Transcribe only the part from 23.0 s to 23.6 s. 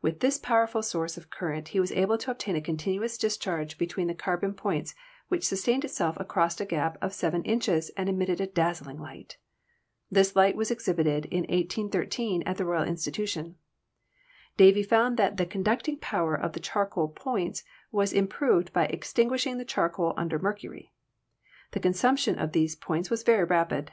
was very